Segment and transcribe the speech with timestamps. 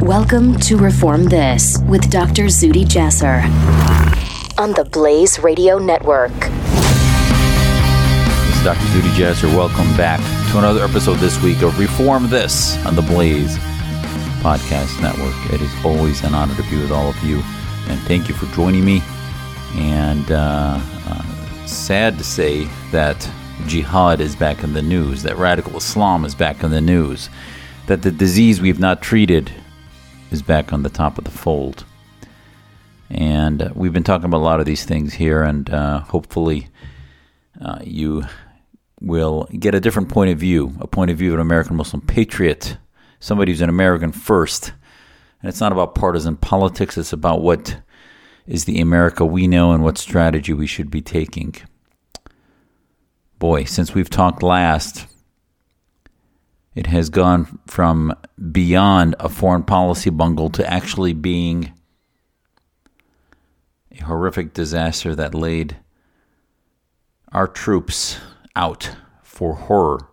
[0.00, 2.44] Welcome to Reform This with Dr.
[2.44, 3.42] Zuhdi Jasser
[4.58, 6.32] on the Blaze Radio Network.
[6.32, 6.50] This
[8.56, 8.84] is Dr.
[8.88, 9.56] Zuhdi Jasser.
[9.56, 10.20] Welcome back
[10.50, 13.56] to another episode this week of Reform This on the Blaze
[14.42, 15.34] Podcast Network.
[15.54, 17.36] It is always an honor to be with all of you,
[17.88, 19.00] and thank you for joining me.
[19.74, 23.30] And uh, uh, sad to say that
[23.66, 27.30] jihad is back in the news, that radical Islam is back in the news,
[27.86, 29.50] that the disease we've not treated
[30.34, 31.84] is back on the top of the fold.
[33.08, 36.68] And uh, we've been talking about a lot of these things here, and uh, hopefully
[37.60, 38.24] uh, you
[39.00, 42.02] will get a different point of view, a point of view of an American Muslim
[42.02, 42.76] patriot,
[43.20, 44.72] somebody who's an American first.
[45.40, 47.80] And it's not about partisan politics, it's about what
[48.46, 51.54] is the America we know and what strategy we should be taking.
[53.38, 55.06] Boy, since we've talked last,
[56.74, 58.14] it has gone from
[58.50, 61.72] beyond a foreign policy bungle to actually being
[63.92, 65.76] a horrific disaster that laid
[67.32, 68.18] our troops
[68.56, 68.90] out
[69.22, 70.08] for horror,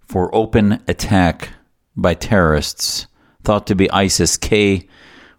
[0.00, 1.50] for open attack
[1.96, 3.06] by terrorists
[3.42, 4.88] thought to be ISIS K.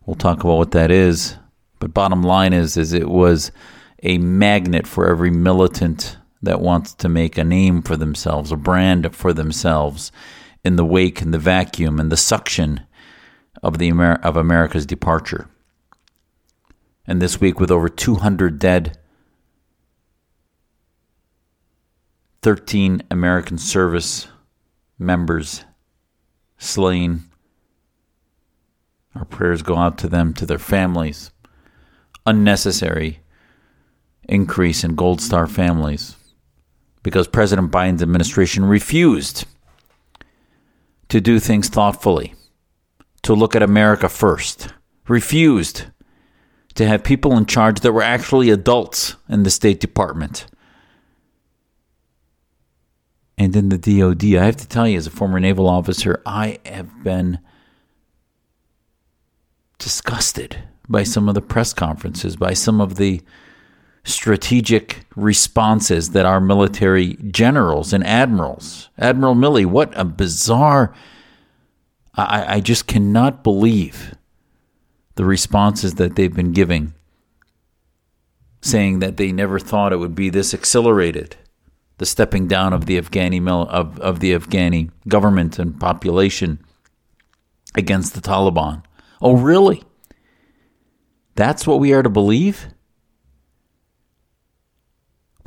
[0.06, 1.36] We'll talk about what that is.
[1.80, 3.52] But bottom line is, is it was
[4.04, 6.18] a magnet for every militant
[6.48, 10.14] that wants to make a name for themselves, a brand for themselves
[10.64, 12.86] in the wake and the vacuum and the suction
[13.62, 15.50] of the Amer- of America's departure.
[17.06, 18.98] And this week with over 200 dead,
[22.44, 24.30] 13 American service
[24.98, 25.66] members
[26.58, 27.24] slain.
[29.16, 31.30] Our prayers go out to them, to their families.
[32.26, 33.20] Unnecessary
[34.30, 36.17] increase in Gold Star families
[37.08, 39.46] because President Biden's administration refused
[41.08, 42.36] to do things thoughtfully,
[43.22, 44.74] to look at America first,
[45.08, 45.86] refused
[46.76, 50.48] to have people in charge that were actually adults in the State Department.
[53.38, 56.60] And in the DOD, I have to tell you, as a former naval officer, I
[56.66, 57.40] have been
[59.80, 60.58] disgusted
[60.90, 63.22] by some of the press conferences, by some of the
[64.08, 70.96] strategic responses that our military generals and admirals, Admiral Milley, what a bizarre.
[72.16, 74.16] I, I just cannot believe
[75.16, 76.94] the responses that they've been giving,
[78.62, 81.36] saying that they never thought it would be this accelerated,
[81.98, 86.64] the stepping down of the Afghani of, of the Afghani government and population
[87.76, 88.84] against the Taliban.
[89.22, 89.84] Oh, really?
[91.36, 92.68] That's what we are to believe?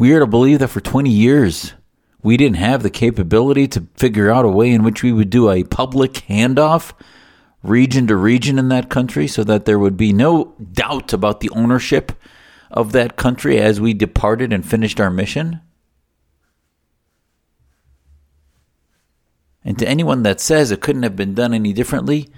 [0.00, 1.75] We are to believe that for 20 years,
[2.22, 5.50] we didn't have the capability to figure out a way in which we would do
[5.50, 6.94] a public handoff
[7.62, 11.50] region to region in that country so that there would be no doubt about the
[11.50, 12.12] ownership
[12.71, 15.61] of that country as we departed and finished our mission?
[19.62, 22.31] And to anyone that says it couldn't have been done any differently,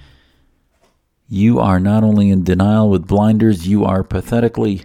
[1.28, 4.82] you are not only in denial with blinders, you are pathetically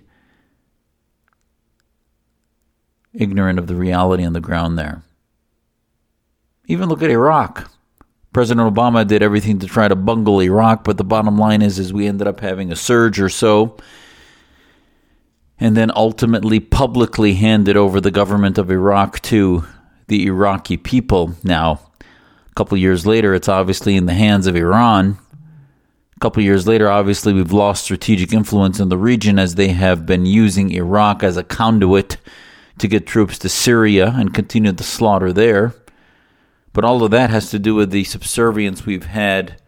[3.17, 5.01] ignorant of the reality on the ground there.
[6.67, 7.69] Even look at Iraq.
[8.33, 11.91] President Obama did everything to try to bungle Iraq, but the bottom line is, is
[11.91, 13.77] we ended up having a surge or so,
[15.59, 19.65] and then ultimately publicly handed over the government of Iraq to
[20.07, 21.33] the Iraqi people.
[21.43, 25.17] Now, a couple years later, it's obviously in the hands of Iran.
[26.15, 30.05] A couple years later, obviously, we've lost strategic influence in the region as they have
[30.05, 32.17] been using Iraq as a conduit
[32.79, 35.73] to get troops to Syria and continue the slaughter there.
[36.73, 39.61] But all of that has to do with the subservience we've had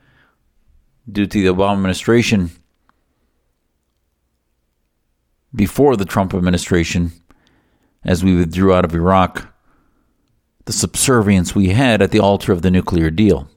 [1.11, 2.51] due to the Obama administration
[5.53, 7.11] before the Trump administration
[8.03, 9.53] as we withdrew out of Iraq,
[10.65, 13.49] the subservience we had at the altar of the nuclear deal.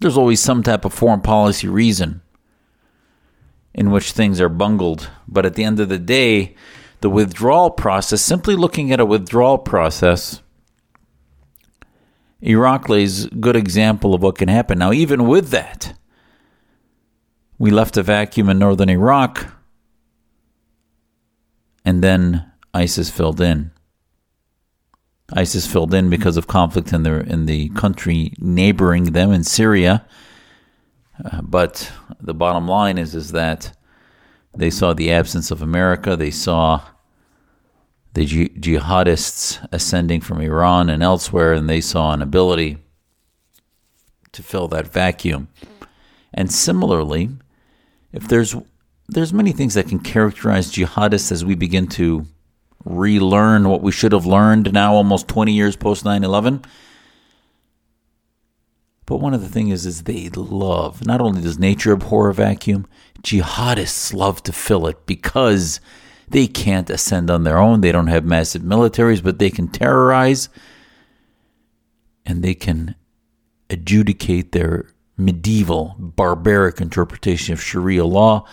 [0.00, 2.22] There's always some type of foreign policy reason
[3.74, 6.54] in which things are bungled, but at the end of the day,
[7.04, 10.40] the withdrawal process, simply looking at a withdrawal process,
[12.40, 14.78] Iraq lays a good example of what can happen.
[14.78, 15.92] Now, even with that,
[17.58, 19.46] We left a vacuum in northern Iraq,
[21.84, 23.70] and then ISIS filled in.
[25.32, 30.04] ISIS filled in because of conflict in the in the country neighboring them in Syria.
[31.24, 33.76] Uh, but the bottom line is is that
[34.54, 36.16] they saw the absence of America.
[36.16, 36.82] They saw
[38.14, 42.78] the jihadists ascending from Iran and elsewhere, and they saw an ability
[44.32, 45.48] to fill that vacuum.
[46.32, 47.30] And similarly,
[48.12, 48.54] if there's
[49.08, 52.24] there's many things that can characterize jihadists as we begin to
[52.84, 56.64] relearn what we should have learned now almost 20 years post 9/11.
[59.06, 62.34] But one of the things is, is they love, not only does nature abhor a
[62.34, 62.86] vacuum,
[63.22, 65.80] jihadists love to fill it because
[66.28, 67.80] they can't ascend on their own.
[67.80, 70.48] They don't have massive militaries, but they can terrorize
[72.26, 72.94] and they can
[73.70, 74.86] adjudicate their
[75.16, 78.46] medieval, barbaric interpretation of Sharia law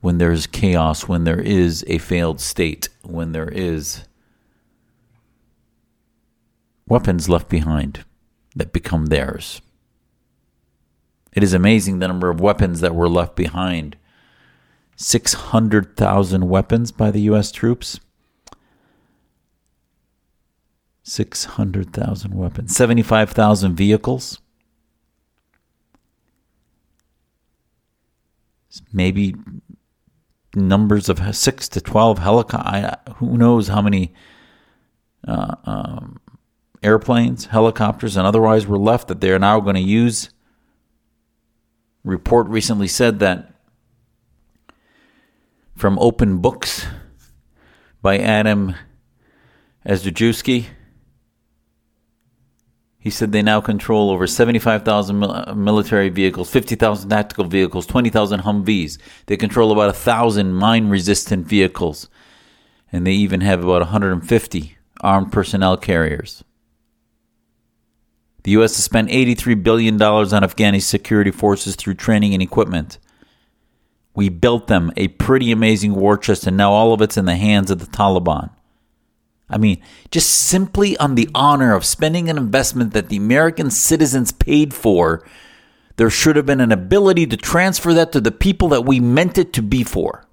[0.00, 4.04] when there is chaos, when there is a failed state, when there is
[6.86, 8.04] weapons left behind
[8.54, 9.60] that become theirs.
[11.32, 13.96] It is amazing the number of weapons that were left behind
[14.98, 17.52] 600,000 weapons by the U.S.
[17.52, 18.00] troops.
[21.04, 22.74] 600,000 weapons.
[22.74, 24.40] 75,000 vehicles.
[28.92, 29.36] Maybe
[30.54, 33.14] numbers of six to 12 helicopters.
[33.16, 34.12] Who knows how many
[35.26, 36.20] uh, um,
[36.82, 40.30] airplanes, helicopters, and otherwise were left that they are now going to use.
[42.02, 43.54] Report recently said that
[45.78, 46.86] from Open Books
[48.02, 48.74] by Adam
[49.86, 50.66] Andrzejewski.
[52.98, 58.98] He said they now control over 75,000 uh, military vehicles, 50,000 tactical vehicles, 20,000 Humvees.
[59.26, 62.08] They control about 1,000 mine resistant vehicles.
[62.90, 66.42] And they even have about 150 armed personnel carriers.
[68.42, 68.74] The U.S.
[68.74, 72.98] has spent $83 billion on Afghani security forces through training and equipment.
[74.18, 77.36] We built them a pretty amazing war chest, and now all of it's in the
[77.36, 78.50] hands of the Taliban.
[79.48, 79.80] I mean,
[80.10, 85.24] just simply on the honor of spending an investment that the American citizens paid for,
[85.98, 89.38] there should have been an ability to transfer that to the people that we meant
[89.38, 90.24] it to be for.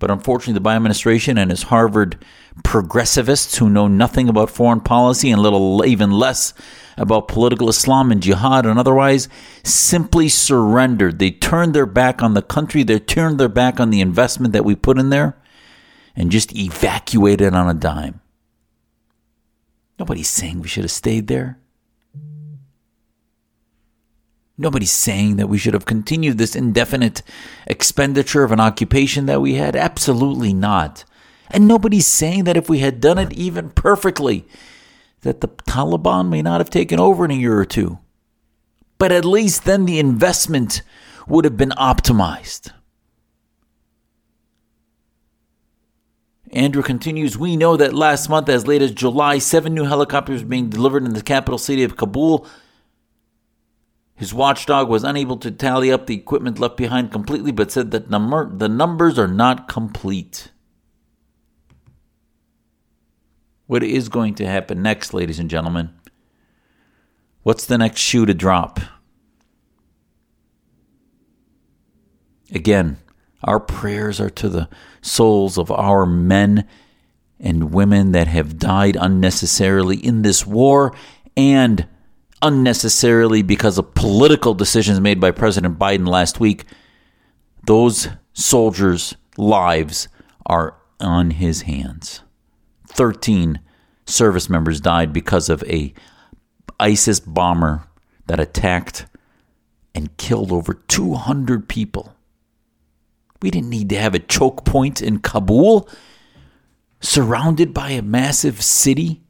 [0.00, 2.24] But unfortunately, the Biden administration and his Harvard
[2.64, 6.54] progressivists who know nothing about foreign policy and little even less
[7.00, 9.26] about political Islam and jihad and otherwise
[9.64, 11.18] simply surrendered.
[11.18, 14.66] They turned their back on the country, they turned their back on the investment that
[14.66, 15.38] we put in there,
[16.14, 18.20] and just evacuated on a dime.
[19.98, 21.58] Nobody's saying we should have stayed there.
[24.58, 27.22] Nobody's saying that we should have continued this indefinite
[27.66, 29.74] expenditure of an occupation that we had.
[29.74, 31.06] Absolutely not.
[31.50, 34.46] And nobody's saying that if we had done it even perfectly,
[35.22, 37.98] that the Taliban may not have taken over in a year or two.
[38.98, 40.82] But at least then the investment
[41.26, 42.72] would have been optimized.
[46.52, 50.48] Andrew continues, We know that last month, as late as July, seven new helicopters were
[50.48, 52.46] being delivered in the capital city of Kabul
[54.20, 58.10] his watchdog was unable to tally up the equipment left behind completely, but said that
[58.10, 60.50] number, the numbers are not complete.
[63.70, 65.90] What is going to happen next, ladies and gentlemen?
[67.44, 68.80] What's the next shoe to drop?
[72.52, 72.96] Again,
[73.44, 74.68] our prayers are to the
[75.02, 76.66] souls of our men
[77.38, 80.92] and women that have died unnecessarily in this war
[81.36, 81.86] and
[82.42, 86.64] unnecessarily because of political decisions made by President Biden last week.
[87.64, 90.08] Those soldiers' lives
[90.44, 92.22] are on his hands.
[92.90, 93.60] 13
[94.06, 95.94] service members died because of a
[96.78, 97.84] ISIS bomber
[98.26, 99.06] that attacked
[99.94, 102.14] and killed over 200 people.
[103.42, 105.88] We didn't need to have a choke point in Kabul
[107.00, 109.22] surrounded by a massive city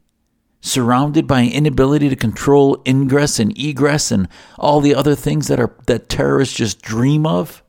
[0.60, 5.58] surrounded by an inability to control ingress and egress and all the other things that
[5.58, 7.62] are that terrorists just dream of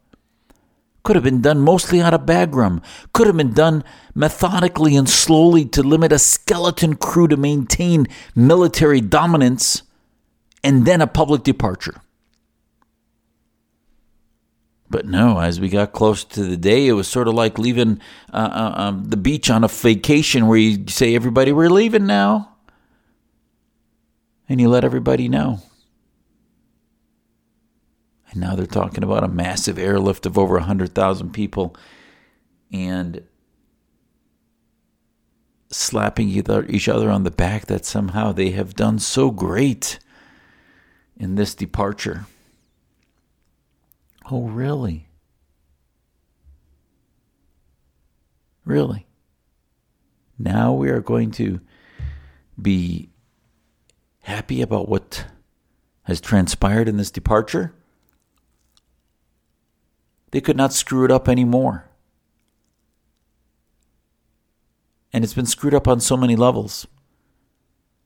[1.04, 2.84] could have been done mostly out of Bagram.
[3.14, 9.02] Could have been done methodically and slowly to limit a skeleton crew to maintain military
[9.02, 9.84] dominance
[10.64, 12.02] and then a public departure.
[14.90, 18.02] But no, as we got close to the day, it was sort of like leaving
[18.34, 22.50] uh, uh, um, the beach on a vacation where you say, Everybody, we're leaving now.
[24.50, 25.62] And you let everybody know.
[28.32, 31.76] And now they're talking about a massive airlift of over 100,000 people
[32.72, 33.24] and
[35.70, 40.00] slapping each other on the back that somehow they have done so great
[41.18, 42.26] in this departure.
[44.30, 45.10] Oh, really?
[48.64, 49.08] Really?
[50.38, 51.60] Now we are going to
[52.62, 53.10] be
[54.22, 55.26] happy about what
[56.04, 57.74] has transpired in this departure?
[60.32, 61.86] They could not screw it up anymore.
[65.14, 66.88] And it's been screwed up on so many levels.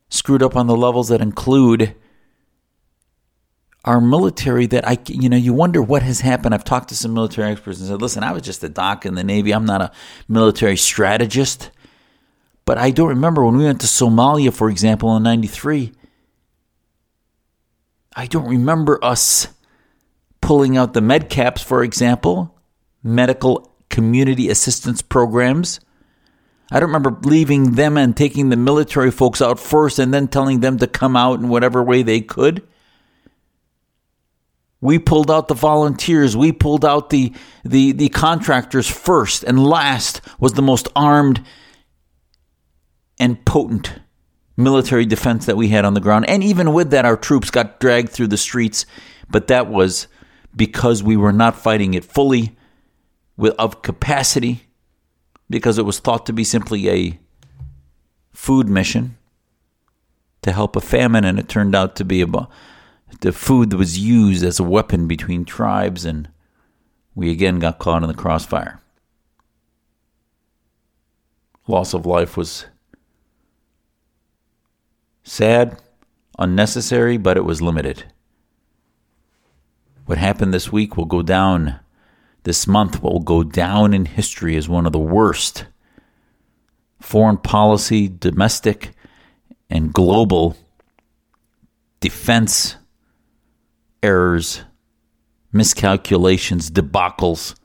[0.10, 1.96] Screwed up on the levels that include
[3.84, 6.55] our military that I, you know, you wonder what has happened.
[6.55, 9.13] I've talked to some military experts and said, listen, I was just a doc in
[9.13, 9.53] the Navy.
[9.53, 9.91] I'm not a
[10.27, 11.70] military strategist.
[12.65, 15.91] But I don't remember when we went to Somalia, for example, in 93.
[18.15, 19.50] I don't remember us
[20.46, 22.56] pulling out the med caps, for example,
[23.02, 25.80] medical community assistance programs.
[26.72, 30.60] I don't remember leaving them and taking the military folks out first and then telling
[30.60, 32.62] them to come out in whatever way they could.
[34.82, 36.38] We pulled out the volunteers.
[36.38, 37.34] We pulled out the,
[37.64, 41.44] the, the contractors first, and last was the most armed
[43.20, 43.94] and potent
[44.56, 46.30] military defense that we had on the ground.
[46.30, 48.86] And even with that, our troops got dragged through the streets.
[49.28, 50.08] But that was
[50.55, 52.55] because we were not fighting it fully
[53.38, 54.62] with of capacity,
[55.50, 57.19] because it was thought to be simply a
[58.31, 59.17] food mission
[60.41, 62.50] to help a famine, and it turned out to be about
[63.21, 66.29] the food that was used as a weapon between tribes, and
[67.13, 68.81] we again got caught in the crossfire.
[71.67, 72.65] Loss of life was
[75.27, 75.81] Sad,
[76.38, 78.05] unnecessary, but it was limited.
[80.05, 81.79] What happened this week will go down,
[82.43, 85.65] this month what will go down in history as one of the worst
[87.01, 88.91] foreign policy, domestic,
[89.69, 90.57] and global
[92.00, 92.77] defense
[94.01, 94.62] errors,
[95.51, 97.55] miscalculations, debacles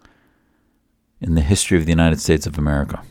[1.21, 3.03] in the history of the United States of America.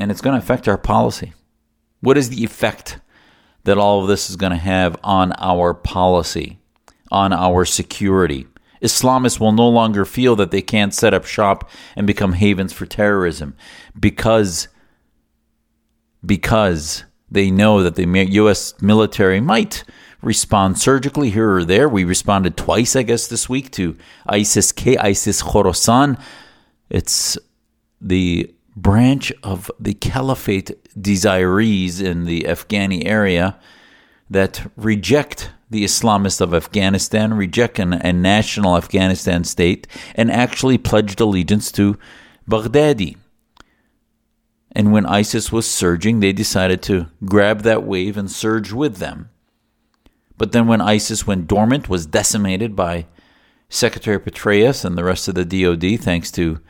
[0.00, 1.34] and it's going to affect our policy.
[2.00, 2.98] What is the effect
[3.64, 6.58] that all of this is going to have on our policy,
[7.10, 8.46] on our security?
[8.82, 12.86] Islamists will no longer feel that they can't set up shop and become havens for
[12.86, 13.54] terrorism
[13.98, 14.68] because
[16.24, 18.74] because they know that the U.S.
[18.80, 19.84] military might
[20.22, 21.88] respond surgically here or there.
[21.88, 26.20] We responded twice, I guess, this week to ISIS K, ISIS Khorasan.
[26.90, 27.38] It's
[28.00, 30.70] the branch of the caliphate
[31.00, 33.58] desirees in the Afghani area
[34.28, 41.20] that reject the Islamists of Afghanistan, reject an, a national Afghanistan state, and actually pledged
[41.20, 41.98] allegiance to
[42.48, 43.16] Baghdadi.
[44.72, 49.30] And when ISIS was surging, they decided to grab that wave and surge with them.
[50.36, 53.06] But then when ISIS went dormant, was decimated by
[53.68, 56.60] Secretary Petraeus and the rest of the DoD, thanks to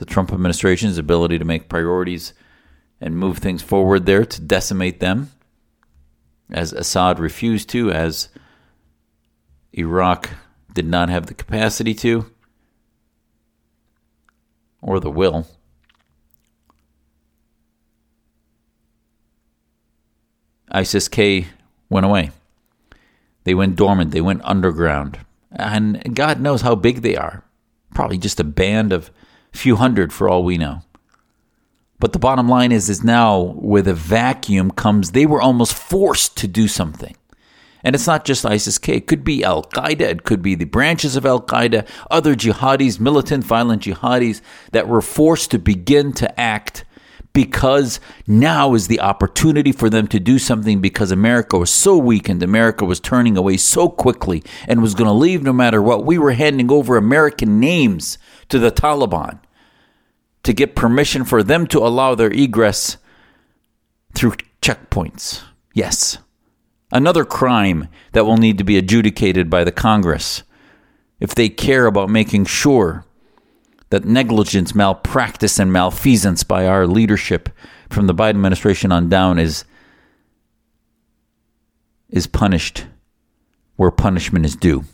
[0.00, 2.32] the Trump administration's ability to make priorities
[3.02, 5.30] and move things forward there to decimate them,
[6.50, 8.30] as Assad refused to, as
[9.74, 10.30] Iraq
[10.72, 12.30] did not have the capacity to
[14.80, 15.46] or the will.
[20.70, 21.48] ISIS K
[21.90, 22.30] went away.
[23.44, 25.18] They went dormant, they went underground.
[25.52, 27.44] And God knows how big they are.
[27.92, 29.10] Probably just a band of
[29.52, 30.82] few hundred for all we know.
[31.98, 36.36] But the bottom line is, is now with a vacuum comes, they were almost forced
[36.38, 37.14] to do something.
[37.84, 38.96] And it's not just ISIS K.
[38.96, 40.00] It could be Al Qaeda.
[40.00, 44.40] It could be the branches of Al Qaeda, other jihadis, militant, violent jihadis
[44.72, 46.84] that were forced to begin to act
[47.32, 52.42] because now is the opportunity for them to do something because America was so weakened.
[52.42, 56.04] America was turning away so quickly and was going to leave no matter what.
[56.04, 58.18] We were handing over American names
[58.50, 59.40] to the Taliban
[60.42, 62.96] to get permission for them to allow their egress
[64.14, 65.42] through checkpoints.
[65.74, 66.18] Yes.
[66.92, 70.42] Another crime that will need to be adjudicated by the Congress
[71.20, 73.04] if they care about making sure
[73.90, 77.48] that negligence, malpractice, and malfeasance by our leadership
[77.90, 79.64] from the Biden administration on down is
[82.08, 82.86] is punished
[83.76, 84.84] where punishment is due.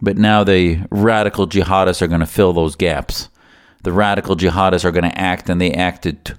[0.00, 3.28] But now the radical jihadists are going to fill those gaps.
[3.82, 6.38] The radical jihadists are going to act, and they acted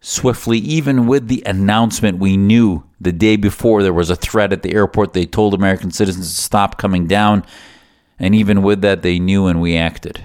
[0.00, 4.62] swiftly, even with the announcement we knew the day before there was a threat at
[4.62, 5.12] the airport.
[5.12, 7.44] They told American citizens to stop coming down.
[8.18, 10.24] And even with that, they knew and we acted.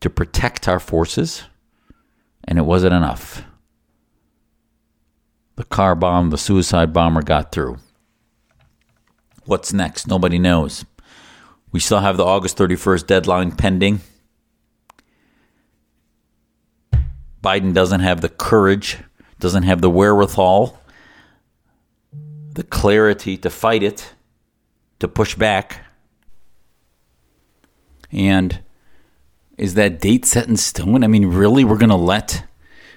[0.00, 1.44] To protect our forces,
[2.44, 3.44] and it wasn't enough.
[5.56, 7.78] The car bomb, the suicide bomber got through.
[9.50, 10.06] What's next?
[10.06, 10.84] Nobody knows.
[11.72, 14.00] We still have the August 31st deadline pending.
[17.42, 18.98] Biden doesn't have the courage,
[19.40, 20.78] doesn't have the wherewithal,
[22.52, 24.14] the clarity to fight it,
[25.00, 25.84] to push back.
[28.12, 28.60] And
[29.58, 31.02] is that date set in stone?
[31.02, 32.44] I mean, really, we're going to let,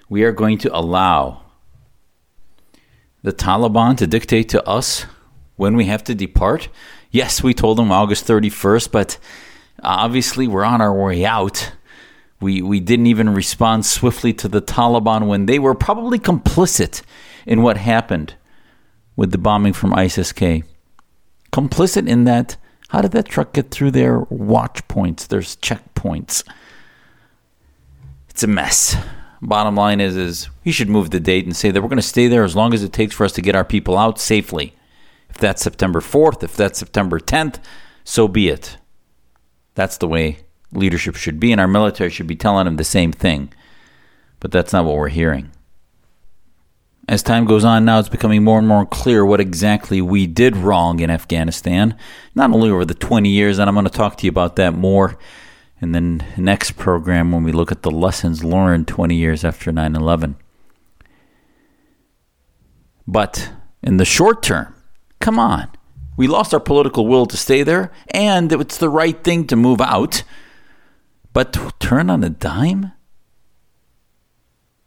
[0.07, 1.45] we are going to allow
[3.23, 5.07] the Taliban to dictate to us
[5.55, 6.69] when we have to depart?
[7.11, 9.17] Yes, we told them August 31st, but
[9.81, 11.73] obviously we're on our way out.
[12.39, 17.01] We, we didn't even respond swiftly to the Taliban when they were probably complicit
[17.45, 18.35] in what happened
[19.15, 20.63] with the bombing from ISIS K.
[21.51, 22.57] Complicit in that
[22.93, 26.43] how did that truck get through their watch points, there's checkpoints?
[28.29, 28.95] It's a mess.
[29.41, 32.03] Bottom line is, is we should move the date and say that we're going to
[32.03, 34.75] stay there as long as it takes for us to get our people out safely.
[35.33, 37.57] If that's September 4th, if that's September 10th,
[38.03, 38.77] so be it.
[39.73, 40.37] That's the way
[40.71, 43.51] leadership should be, and our military should be telling them the same thing.
[44.39, 45.49] But that's not what we're hearing.
[47.09, 50.55] As time goes on now, it's becoming more and more clear what exactly we did
[50.55, 51.97] wrong in Afghanistan,
[52.35, 54.75] not only over the 20 years, and I'm going to talk to you about that
[54.75, 55.17] more
[55.81, 59.95] in the next program when we look at the lessons learned 20 years after 9
[59.95, 60.35] 11.
[63.07, 64.72] But in the short term,
[65.23, 65.69] come on.
[66.15, 69.81] We lost our political will to stay there, and it's the right thing to move
[69.81, 70.23] out.
[71.31, 72.91] But to turn on a dime?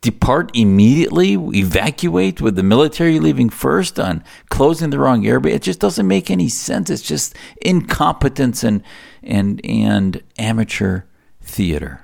[0.07, 5.55] depart immediately, evacuate with the military leaving first on closing the wrong airbase.
[5.55, 6.91] It just doesn't make any sense.
[6.91, 8.85] It's just incompetence and
[9.25, 11.03] and and amateur
[11.41, 12.03] theater.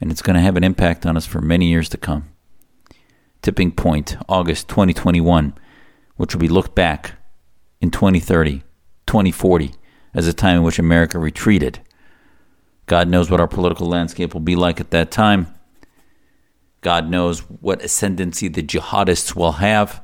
[0.00, 2.28] And it's going to have an impact on us for many years to come.
[3.40, 5.54] Tipping point, August 2021,
[6.16, 7.12] which will be looked back
[7.80, 8.62] in 2030,
[9.06, 9.72] 2040
[10.14, 11.80] as a time in which America retreated.
[12.86, 15.54] God knows what our political landscape will be like at that time.
[16.80, 20.02] God knows what ascendancy the jihadists will have.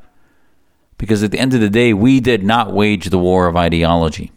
[0.97, 4.33] Because at the end of the day, we did not wage the war of ideology.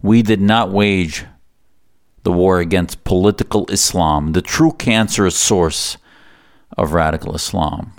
[0.00, 1.24] We did not wage
[2.22, 5.96] the war against political Islam, the true cancerous source
[6.76, 7.92] of radical Islam.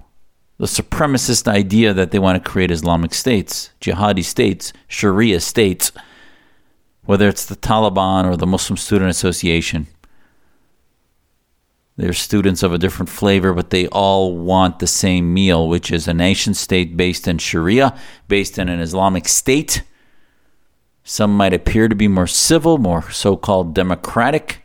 [0.59, 5.91] The supremacist idea that they want to create Islamic states, jihadi states, Sharia states,
[7.05, 9.87] whether it's the Taliban or the Muslim Student Association.
[11.97, 16.07] They're students of a different flavor, but they all want the same meal, which is
[16.07, 17.95] a nation state based in Sharia,
[18.27, 19.83] based in an Islamic state.
[21.03, 24.63] Some might appear to be more civil, more so called democratic.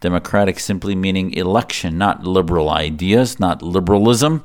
[0.00, 4.44] Democratic simply meaning election, not liberal ideas, not liberalism.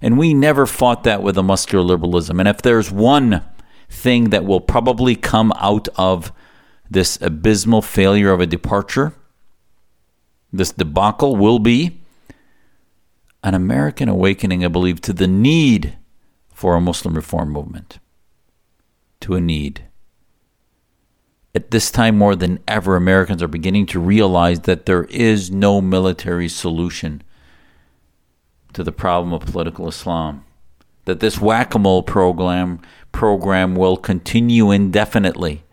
[0.00, 2.38] And we never fought that with a muscular liberalism.
[2.38, 3.42] And if there's one
[3.88, 6.32] thing that will probably come out of
[6.90, 9.14] this abysmal failure of a departure,
[10.52, 12.00] this debacle will be
[13.42, 15.96] an American awakening, I believe, to the need
[16.52, 17.98] for a Muslim reform movement.
[19.20, 19.84] To a need.
[21.54, 25.80] At this time, more than ever, Americans are beginning to realize that there is no
[25.80, 27.22] military solution
[28.76, 30.44] to the problem of political Islam.
[31.06, 35.64] That this whack a mole program, program will continue indefinitely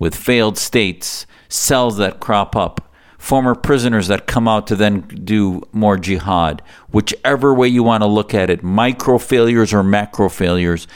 [0.00, 5.62] with failed states, cells that crop up, former prisoners that come out to then do
[5.72, 6.60] more jihad.
[6.90, 10.88] Whichever way you want to look at it, micro failures or macro failures,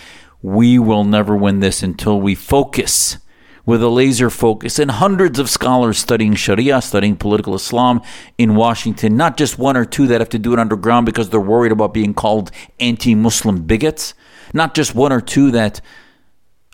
[0.42, 3.18] we will never win this until we focus
[3.66, 4.78] with a laser focus.
[4.78, 8.02] And hundreds of scholars studying Sharia, studying political Islam
[8.36, 11.40] in Washington, not just one or two that have to do it underground because they're
[11.40, 14.14] worried about being called anti Muslim bigots,
[14.52, 15.80] not just one or two that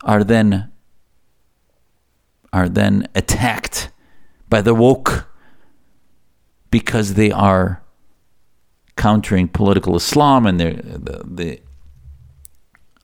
[0.02, 0.70] are then
[2.52, 3.90] are then attacked
[4.48, 5.28] by the woke
[6.70, 7.82] because they are
[8.96, 11.60] countering political Islam, and the, the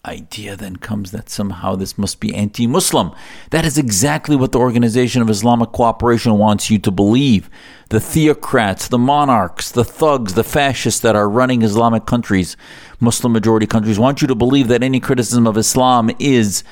[0.07, 3.12] idea then comes that somehow this must be anti Muslim.
[3.51, 7.51] That is exactly what the Organization of Islamic Cooperation wants you to believe.
[7.88, 12.57] The theocrats, the monarchs, the thugs, the fascists that are running Islamic countries,
[13.01, 16.64] Muslim majority countries, want you to believe that any criticism of Islam is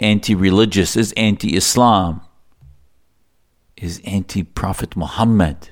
[0.00, 2.20] anti religious, is anti Islam,
[3.76, 5.70] is anti Prophet Muhammad.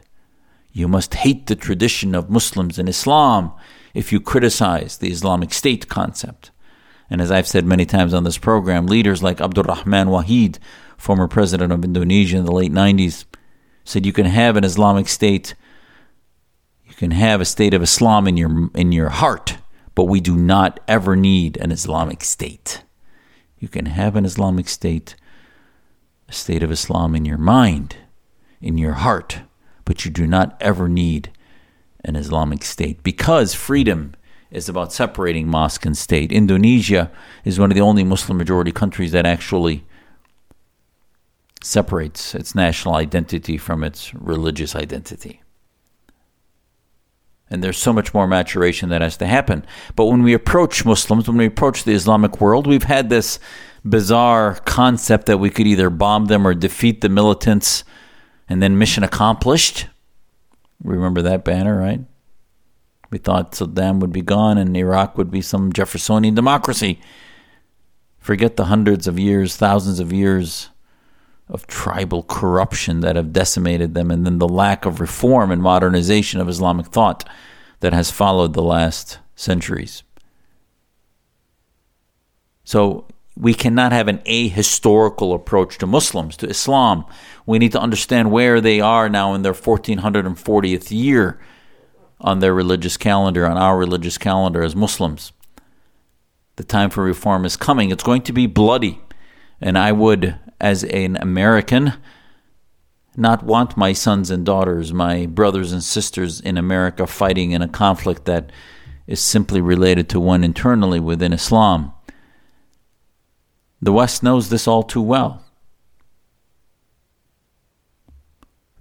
[0.72, 3.52] You must hate the tradition of Muslims and Islam
[3.92, 6.50] if you criticize the Islamic State concept.
[7.12, 10.56] And as I've said many times on this program, leaders like Abdul Rahman Wahid,
[10.96, 13.26] former president of Indonesia in the late 90s,
[13.84, 15.54] said you can have an Islamic State,
[16.86, 19.58] you can have a state of Islam in your in your heart,
[19.94, 22.82] but we do not ever need an Islamic State.
[23.58, 25.14] You can have an Islamic State,
[26.30, 27.96] a state of Islam in your mind,
[28.62, 29.40] in your heart,
[29.84, 31.30] but you do not ever need
[32.06, 34.14] an Islamic State because freedom
[34.52, 36.30] is about separating mosque and state.
[36.30, 37.10] Indonesia
[37.44, 39.84] is one of the only Muslim majority countries that actually
[41.62, 45.40] separates its national identity from its religious identity.
[47.48, 49.64] And there's so much more maturation that has to happen.
[49.94, 53.38] But when we approach Muslims, when we approach the Islamic world, we've had this
[53.84, 57.84] bizarre concept that we could either bomb them or defeat the militants
[58.48, 59.86] and then mission accomplished.
[60.82, 62.00] Remember that banner, right?
[63.12, 66.98] We thought Saddam would be gone and Iraq would be some Jeffersonian democracy.
[68.18, 70.70] Forget the hundreds of years, thousands of years
[71.46, 76.40] of tribal corruption that have decimated them, and then the lack of reform and modernization
[76.40, 77.28] of Islamic thought
[77.80, 80.02] that has followed the last centuries.
[82.64, 87.04] So we cannot have an ahistorical approach to Muslims, to Islam.
[87.44, 91.38] We need to understand where they are now in their 1440th year
[92.22, 95.32] on their religious calendar, on our religious calendar as Muslims.
[96.56, 97.90] The time for reform is coming.
[97.90, 99.00] It's going to be bloody.
[99.60, 101.94] And I would, as an American,
[103.16, 107.68] not want my sons and daughters, my brothers and sisters in America fighting in a
[107.68, 108.50] conflict that
[109.06, 111.92] is simply related to one internally within Islam.
[113.80, 115.44] The West knows this all too well.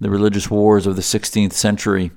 [0.00, 2.12] The religious wars of the 16th century,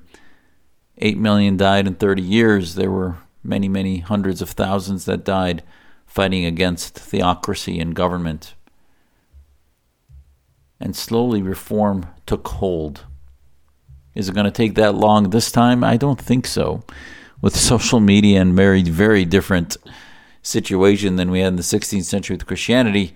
[0.98, 2.74] 8 million died in 30 years.
[2.74, 5.62] There were many, many hundreds of thousands that died
[6.06, 8.54] fighting against theocracy and government.
[10.80, 13.04] And slowly reform took hold.
[14.14, 15.84] Is it going to take that long this time?
[15.84, 16.82] I don't think so.
[17.40, 19.76] With social media and very, very different
[20.42, 23.14] situation than we had in the 16th century with Christianity.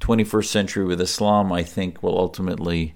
[0.00, 2.94] 21st century with Islam, I think, will ultimately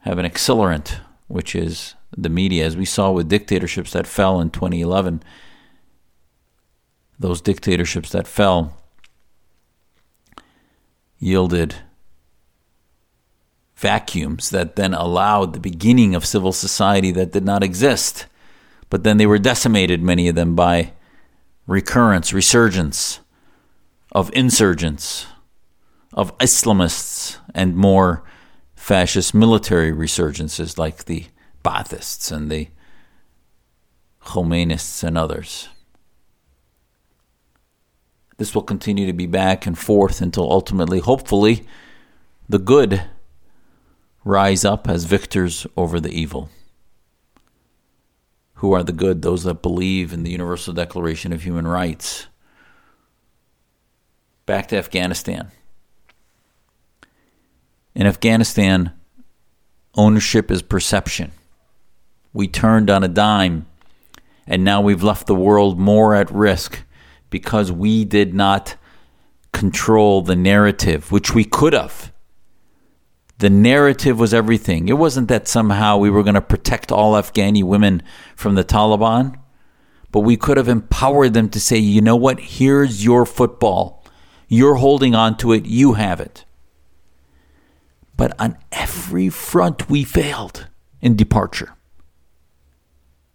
[0.00, 4.50] have an accelerant, which is the media, as we saw with dictatorships that fell in
[4.50, 5.22] 2011.
[7.18, 8.76] Those dictatorships that fell
[11.18, 11.76] yielded
[13.76, 18.26] vacuums that then allowed the beginning of civil society that did not exist.
[18.90, 20.92] But then they were decimated, many of them, by
[21.66, 23.20] recurrence, resurgence
[24.12, 25.26] of insurgents,
[26.12, 28.22] of Islamists, and more
[28.76, 31.24] fascist military resurgences like the
[31.64, 32.68] Baathists and the
[34.22, 35.68] Khomeinists and others.
[38.36, 41.66] This will continue to be back and forth until ultimately, hopefully,
[42.48, 43.02] the good
[44.24, 46.48] rise up as victors over the evil.
[48.54, 49.22] Who are the good?
[49.22, 52.26] Those that believe in the Universal Declaration of Human Rights.
[54.46, 55.50] Back to Afghanistan.
[57.94, 58.92] In Afghanistan,
[59.94, 61.32] ownership is perception.
[62.34, 63.66] We turned on a dime,
[64.46, 66.84] and now we've left the world more at risk
[67.30, 68.76] because we did not
[69.52, 72.12] control the narrative, which we could have.
[73.38, 74.88] The narrative was everything.
[74.88, 78.02] It wasn't that somehow we were going to protect all Afghani women
[78.34, 79.38] from the Taliban,
[80.10, 84.04] but we could have empowered them to say, you know what, here's your football.
[84.48, 86.44] You're holding on to it, you have it.
[88.16, 90.66] But on every front, we failed
[91.00, 91.74] in departure.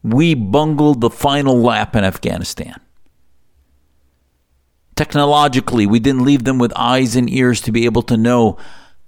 [0.03, 2.79] We bungled the final lap in Afghanistan.
[4.95, 8.57] Technologically, we didn't leave them with eyes and ears to be able to know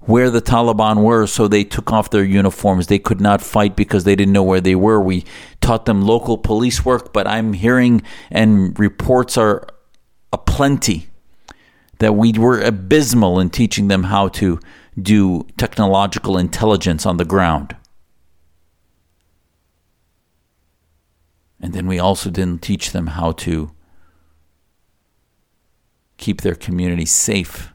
[0.01, 2.87] where the Taliban were, so they took off their uniforms.
[2.87, 4.99] They could not fight because they didn't know where they were.
[4.99, 5.25] We
[5.59, 9.67] taught them local police work, but I'm hearing and reports are
[10.33, 11.07] aplenty
[11.99, 14.59] that we were abysmal in teaching them how to
[14.99, 17.75] do technological intelligence on the ground.
[21.61, 23.71] And then we also didn't teach them how to
[26.17, 27.71] keep their community safe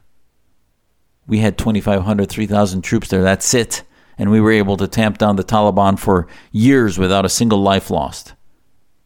[1.27, 3.21] we had 2,500, 3,000 troops there.
[3.21, 3.83] That's it.
[4.17, 7.91] And we were able to tamp down the Taliban for years without a single life
[7.91, 8.33] lost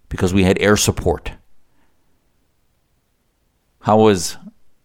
[0.08, 1.34] because we had air support.
[3.82, 4.38] How was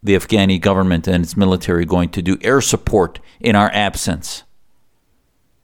[0.02, 4.42] the Afghani government and its military going to do air support in our absence?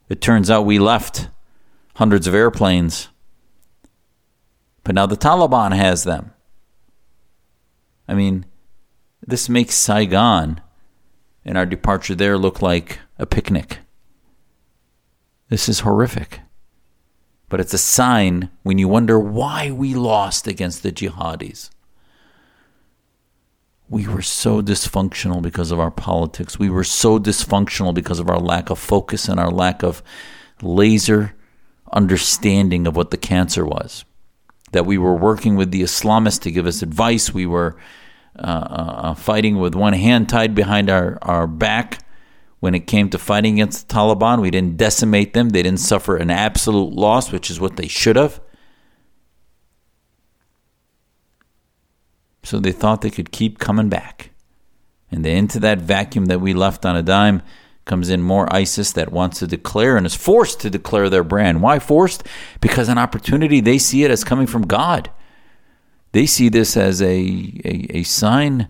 [0.07, 1.29] It turns out we left
[1.95, 3.09] hundreds of airplanes.
[4.83, 6.33] But now the Taliban has them.
[8.07, 8.45] I mean,
[9.25, 10.59] this makes Saigon
[11.45, 13.79] and our departure there look like a picnic.
[15.49, 16.39] This is horrific.
[17.49, 21.69] But it's a sign when you wonder why we lost against the jihadis.
[23.87, 26.57] We were so dysfunctional because of our politics.
[26.57, 30.01] We were so dysfunctional because of our lack of focus and our lack of
[30.61, 31.35] laser
[31.91, 34.03] understanding of what the cancer was.
[34.73, 37.33] That we were working with the Islamists to give us advice.
[37.33, 37.77] We were
[38.37, 41.99] uh, uh, uh, fighting with one hand tied behind our, our back.
[42.59, 45.49] When it came to fighting against the Taliban, we didn't decimate them.
[45.49, 48.39] They didn't suffer an absolute loss, which is what they should have.
[52.41, 54.31] So they thought they could keep coming back.
[55.11, 57.41] And into that vacuum that we left on a dime
[57.85, 61.61] comes in more ISIS that wants to declare and is forced to declare their brand.
[61.61, 62.23] Why forced?
[62.61, 65.09] Because an opportunity, they see it as coming from God.
[66.13, 67.17] They see this as a,
[67.65, 68.69] a, a sign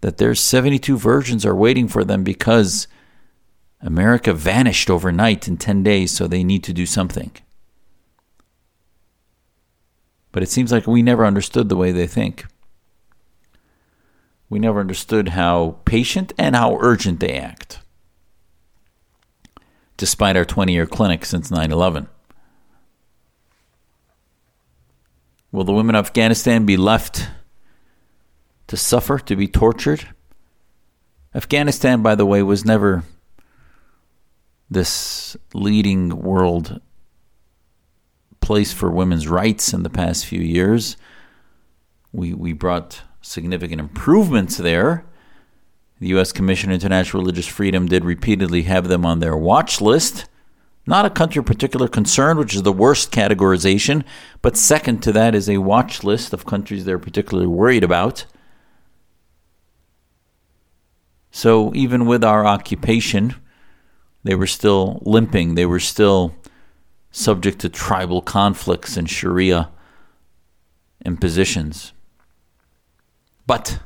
[0.00, 2.88] that their 72 virgins are waiting for them because
[3.82, 7.30] America vanished overnight in 10 days, so they need to do something.
[10.32, 12.46] But it seems like we never understood the way they think.
[14.48, 17.80] We never understood how patient and how urgent they act,
[20.00, 22.08] despite our 20 year clinic since 9 11.
[25.52, 27.28] Will the women of Afghanistan be left
[28.66, 30.08] to suffer, to be tortured?
[31.34, 33.04] Afghanistan, by the way, was never
[34.70, 36.80] this leading world
[38.40, 40.96] place for women's rights in the past few years.
[42.10, 45.04] We, we brought significant improvements there.
[46.00, 46.32] The U.S.
[46.32, 50.24] Commission on International Religious Freedom did repeatedly have them on their watch list.
[50.86, 54.02] Not a country of particular concern, which is the worst categorization,
[54.40, 58.24] but second to that is a watch list of countries they're particularly worried about.
[61.30, 63.34] So even with our occupation,
[64.24, 65.54] they were still limping.
[65.54, 66.34] They were still
[67.10, 69.70] subject to tribal conflicts and Sharia
[71.04, 71.92] impositions.
[73.46, 73.80] But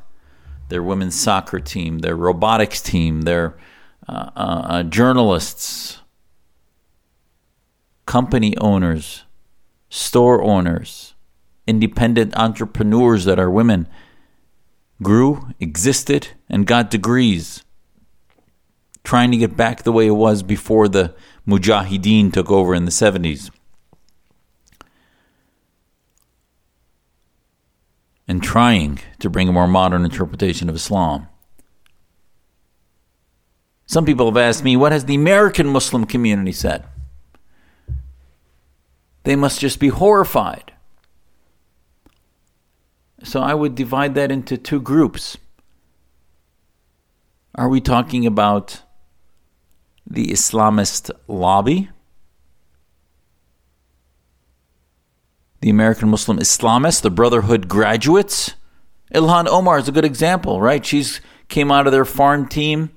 [0.69, 3.57] their women's soccer team, their robotics team, their
[4.07, 5.99] uh, uh, uh, journalists,
[8.05, 9.23] company owners,
[9.89, 11.15] store owners,
[11.67, 13.87] independent entrepreneurs that are women
[15.01, 17.63] grew, existed, and got degrees,
[19.03, 21.13] trying to get back the way it was before the
[21.47, 23.51] Mujahideen took over in the 70s.
[28.27, 31.27] And trying to bring a more modern interpretation of Islam.
[33.85, 36.85] Some people have asked me, what has the American Muslim community said?
[39.23, 40.71] They must just be horrified.
[43.23, 45.37] So I would divide that into two groups.
[47.55, 48.81] Are we talking about
[50.05, 51.89] the Islamist lobby?
[55.65, 58.53] The American Muslim Islamists, the Brotherhood graduates.
[59.15, 60.85] Ilhan Omar is a good example, right?
[60.85, 62.91] She's came out of their farm team,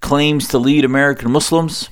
[0.00, 1.90] claims to lead American Muslims.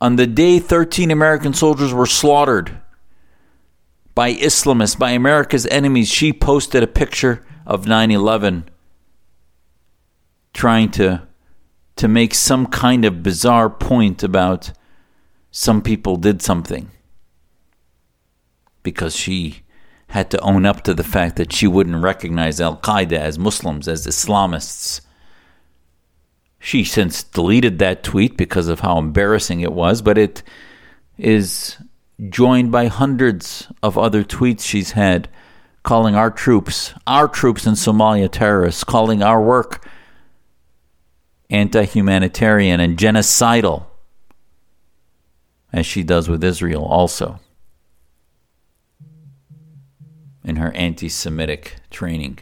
[0.00, 2.80] On the day 13 American soldiers were slaughtered
[4.14, 8.68] by Islamists, by America's enemies, she posted a picture of 9 11
[10.54, 11.26] trying to,
[11.96, 14.70] to make some kind of bizarre point about
[15.50, 16.88] some people did something
[18.82, 19.62] because she
[20.08, 23.88] had to own up to the fact that she wouldn't recognize Al Qaeda as Muslims,
[23.88, 25.00] as Islamists.
[26.58, 30.42] She since deleted that tweet because of how embarrassing it was, but it
[31.16, 31.78] is
[32.28, 35.28] joined by hundreds of other tweets she's had
[35.82, 39.88] calling our troops, our troops in Somalia terrorists, calling our work
[41.48, 43.86] anti humanitarian and genocidal,
[45.72, 47.40] as she does with Israel also
[50.44, 52.38] in her anti Semitic training.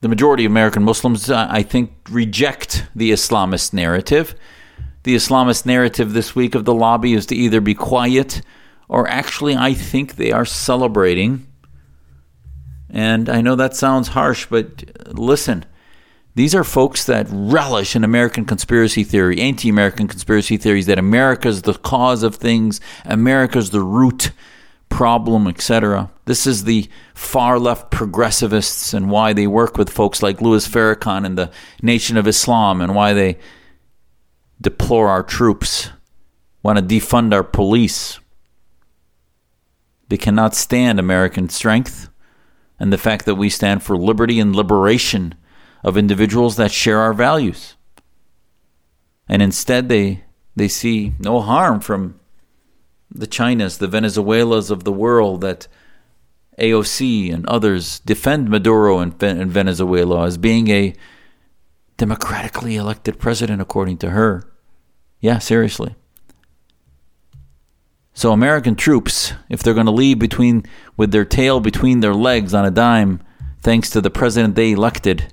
[0.00, 4.34] The majority of American Muslims, uh, I think, reject the Islamist narrative.
[5.02, 8.42] The Islamist narrative this week of the lobby is to either be quiet
[8.88, 11.46] or actually, I think they are celebrating.
[12.88, 15.64] And I know that sounds harsh, but listen
[16.38, 21.62] these are folks that relish in American conspiracy theory, anti American conspiracy theories, that America's
[21.62, 24.30] the cause of things, America's the root
[24.88, 26.12] problem, etc.
[26.26, 31.26] This is the far left progressivists and why they work with folks like Louis Farrakhan
[31.26, 31.50] and the
[31.82, 33.36] Nation of Islam and why they
[34.60, 35.90] deplore our troops,
[36.62, 38.20] want to defund our police.
[40.08, 42.10] They cannot stand American strength
[42.78, 45.34] and the fact that we stand for liberty and liberation
[45.82, 47.76] of individuals that share our values.
[49.28, 50.24] And instead, they,
[50.56, 52.18] they see no harm from
[53.10, 55.68] the Chinas, the Venezuelas of the world that
[56.58, 60.94] AOC and others defend Maduro and, in Venezuela as being a
[61.96, 64.44] democratically elected president, according to her.
[65.20, 65.94] Yeah, seriously.
[68.14, 70.64] So American troops, if they're going to leave between
[70.96, 73.22] with their tail between their legs on a dime,
[73.60, 75.32] thanks to the president they elected,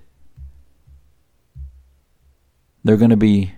[2.85, 3.51] they're going to be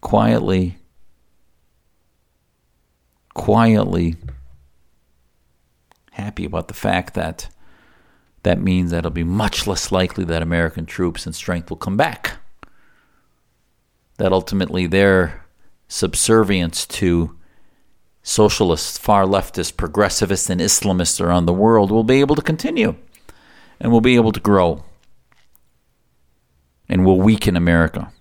[0.00, 0.78] quietly,
[3.34, 4.14] quietly
[6.12, 7.48] happy about the fact that
[8.44, 11.96] that means that it'll be much less likely that American troops and strength will come
[11.96, 12.36] back.
[14.18, 15.44] That ultimately their
[15.88, 17.36] subservience to
[18.22, 22.94] socialists, far leftists, progressivists, and Islamists around the world will be able to continue
[23.80, 24.84] and will be able to grow
[26.88, 28.12] and will weaken America.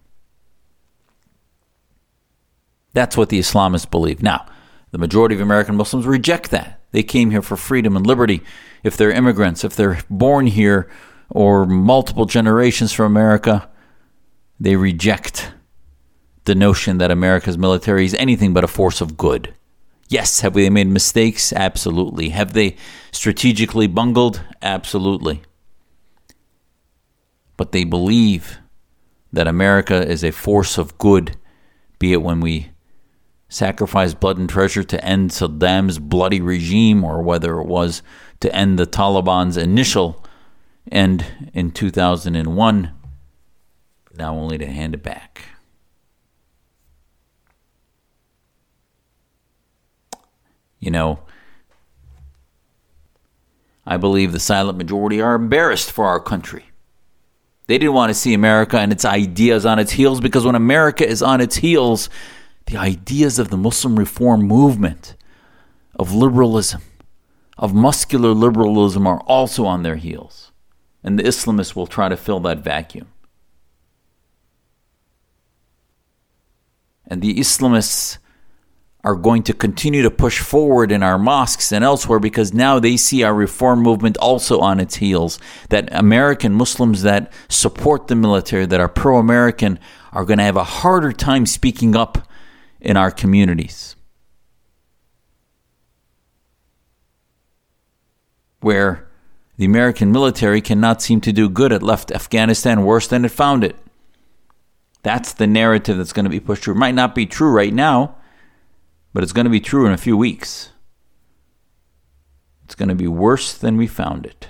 [2.94, 4.22] That's what the Islamists believe.
[4.22, 4.46] Now,
[4.92, 6.80] the majority of American Muslims reject that.
[6.92, 8.42] They came here for freedom and liberty.
[8.84, 10.90] If they're immigrants, if they're born here
[11.30, 13.68] or multiple generations from America,
[14.60, 15.52] they reject
[16.46, 19.54] the notion that America's military is anything but a force of good.
[20.10, 21.52] Yes, have they made mistakes?
[21.54, 22.30] Absolutely.
[22.30, 22.76] Have they
[23.12, 24.42] strategically bungled?
[24.62, 25.42] Absolutely.
[27.64, 28.58] But they believe
[29.32, 31.38] that America is a force of good,
[31.98, 32.72] be it when we
[33.48, 38.02] sacrifice blood and treasure to end Saddam's bloody regime or whether it was
[38.42, 40.26] to end the Taliban's initial
[40.92, 42.92] end in 2001,
[44.18, 45.46] now only to hand it back.
[50.82, 51.20] You know,
[53.86, 56.66] I believe the silent majority are embarrassed for our country.
[57.68, 61.08] They didn't want to see America and its ideas on its heels because when America
[61.08, 62.10] is on its heels,
[62.66, 65.16] the ideas of the Muslim reform movement,
[65.96, 66.82] of liberalism,
[67.58, 70.52] of muscular liberalism are also on their heels.
[71.04, 73.08] And the Islamists will try to fill that vacuum.
[77.06, 78.18] And the Islamists
[79.04, 82.96] are going to continue to push forward in our mosques and elsewhere because now they
[82.96, 85.40] see our reform movement also on its heels.
[85.70, 89.78] That American Muslims that support the military, that are pro American,
[90.14, 92.30] are going to have a harder time speaking up
[92.80, 93.98] in our communities.
[98.62, 99.10] Where
[99.58, 103.66] the American military cannot seem to do good, it left Afghanistan worse than it found
[103.66, 103.76] it.
[105.02, 106.76] That's the narrative that's going to be pushed through.
[106.76, 108.16] It might not be true right now
[109.14, 110.70] but it's going to be true in a few weeks.
[112.66, 114.48] It's going to be worse than we found it.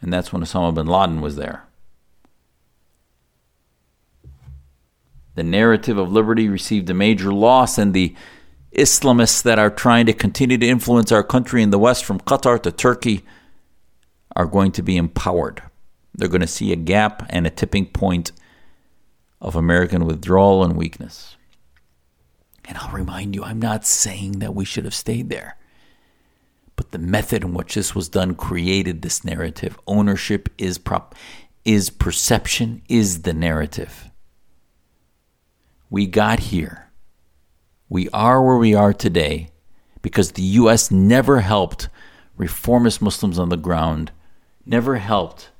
[0.00, 1.64] And that's when Osama bin Laden was there.
[5.34, 8.14] The narrative of liberty received a major loss, and the
[8.72, 12.62] Islamists that are trying to continue to influence our country in the West, from Qatar
[12.62, 13.24] to Turkey,
[14.36, 15.62] are going to be empowered.
[16.14, 18.32] They're going to see a gap and a tipping point
[19.40, 21.36] of American withdrawal and weakness.
[22.68, 25.56] And I'll remind you, I'm not saying that we should have stayed there.
[26.76, 29.78] But the method in which this was done created this narrative.
[29.86, 31.14] Ownership is prop
[31.64, 34.10] is perception is the narrative.
[35.90, 36.90] We got here.
[37.88, 39.50] We are where we are today
[40.02, 41.88] because the US never helped
[42.36, 44.12] reformist Muslims on the ground,
[44.64, 45.50] never helped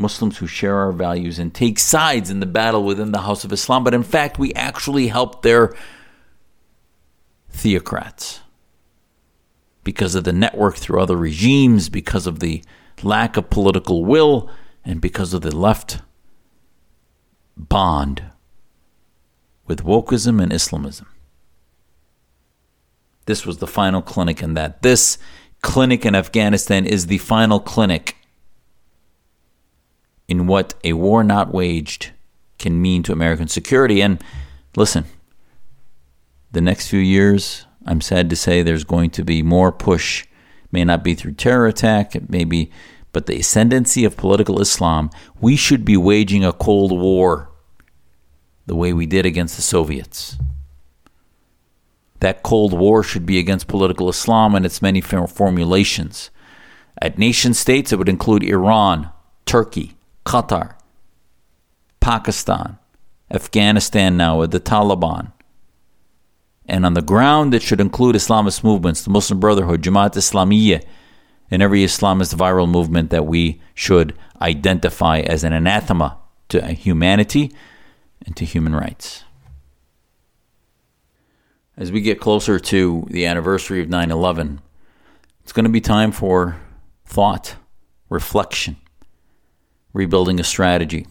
[0.00, 3.52] Muslims who share our values and take sides in the battle within the House of
[3.52, 5.74] Islam, but in fact, we actually help their
[7.52, 8.40] theocrats
[9.84, 12.62] because of the network through other regimes, because of the
[13.02, 14.50] lack of political will,
[14.84, 16.00] and because of the left
[17.56, 18.22] bond
[19.66, 21.06] with wokeism and Islamism.
[23.26, 24.82] This was the final clinic in that.
[24.82, 25.18] This
[25.62, 28.16] clinic in Afghanistan is the final clinic
[30.30, 32.12] in what a war not waged
[32.60, 34.00] can mean to American security.
[34.00, 34.22] And
[34.76, 35.04] listen,
[36.52, 40.26] the next few years, I'm sad to say there's going to be more push.
[40.70, 42.70] May not be through terror attack, maybe,
[43.10, 45.10] but the ascendancy of political Islam.
[45.40, 47.50] We should be waging a Cold War
[48.66, 50.36] the way we did against the Soviets.
[52.20, 56.30] That Cold War should be against political Islam and its many formulations.
[57.02, 59.10] At nation states, it would include Iran,
[59.44, 60.74] Turkey, Qatar,
[62.00, 62.78] Pakistan,
[63.30, 65.32] Afghanistan now with the Taliban.
[66.66, 70.84] And on the ground, it should include Islamist movements, the Muslim Brotherhood, Jamaat Islamiyah,
[71.50, 76.18] and every Islamist viral movement that we should identify as an anathema
[76.48, 77.52] to humanity
[78.24, 79.24] and to human rights.
[81.76, 84.60] As we get closer to the anniversary of 9 11,
[85.42, 86.60] it's going to be time for
[87.06, 87.56] thought,
[88.08, 88.76] reflection,
[89.92, 91.06] rebuilding a strategy.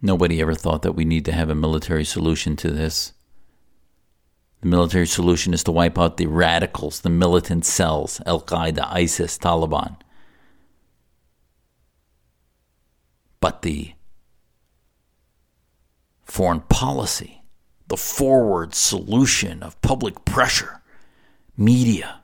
[0.00, 3.12] Nobody ever thought that we need to have a military solution to this.
[4.60, 9.38] The military solution is to wipe out the radicals, the militant cells, Al Qaeda, ISIS,
[9.38, 9.96] Taliban.
[13.40, 13.94] But the
[16.24, 17.42] foreign policy,
[17.88, 20.80] the forward solution of public pressure,
[21.56, 22.21] media,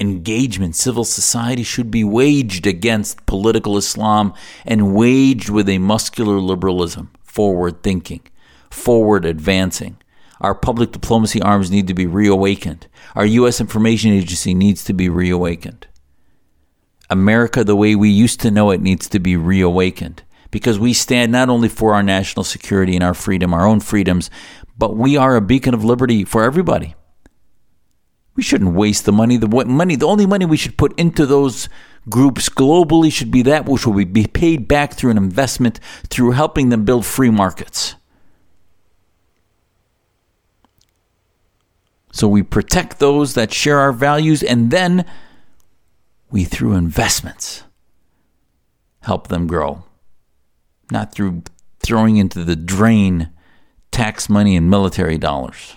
[0.00, 4.34] engagement, civil society should be waged against political Islam
[4.64, 8.22] and waged with a muscular liberalism, forward thinking,
[8.70, 9.96] forward advancing.
[10.40, 12.88] Our public diplomacy arms need to be reawakened.
[13.14, 13.60] Our U.S.
[13.60, 15.86] Information Agency needs to be reawakened.
[17.08, 21.32] America, the way we used to know it, needs to be reawakened because we stand
[21.32, 24.30] not only for our national security and our freedom, our own freedoms,
[24.76, 26.94] but we are a beacon of liberty for everybody.
[28.36, 29.36] We shouldn't waste the money.
[29.36, 31.68] The money, the only money we should put into those
[32.08, 35.78] groups globally should be that which will be paid back through an investment
[36.08, 37.94] through helping them build free markets.
[42.12, 45.04] So we protect those that share our values, and then
[46.30, 47.64] we, through investments,
[49.00, 49.82] help them grow.
[50.92, 51.42] Not through
[51.80, 53.30] throwing into the drain
[53.90, 55.76] tax money and military dollars.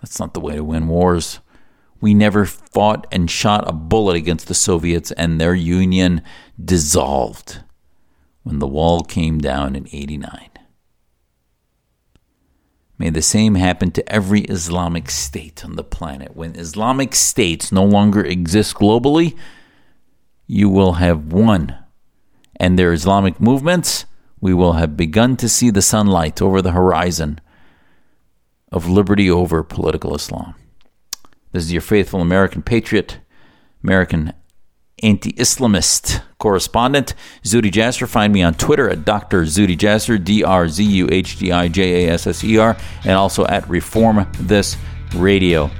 [0.00, 1.40] That's not the way to win wars.
[2.00, 6.22] We never fought and shot a bullet against the Soviets, and their union
[6.62, 7.60] dissolved
[8.42, 10.48] when the wall came down in 89.
[12.96, 16.36] May the same happen to every Islamic state on the planet.
[16.36, 19.36] When Islamic states no longer exist globally,
[20.46, 21.76] you will have won.
[22.56, 24.04] And their Islamic movements,
[24.40, 27.40] we will have begun to see the sunlight over the horizon
[28.72, 30.54] of liberty over political Islam.
[31.52, 33.18] This is your faithful American patriot,
[33.82, 34.32] American
[35.02, 37.14] anti Islamist correspondent,
[37.44, 38.08] Zuhdi Jasser.
[38.08, 39.42] Find me on Twitter at Dr.
[39.42, 42.76] Zuhdi Jasser, D R Z U H D I J A S S E R,
[43.04, 44.76] and also at Reform This
[45.16, 45.70] Radio.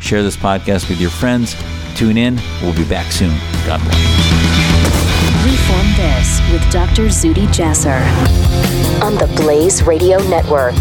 [0.00, 1.56] Share this podcast with your friends.
[1.96, 2.38] Tune in.
[2.62, 3.36] We'll be back soon.
[3.66, 3.98] God bless.
[5.44, 7.06] Reform This with Dr.
[7.06, 8.00] Zuhdi Jasser
[9.02, 10.74] on the Blaze Radio Network.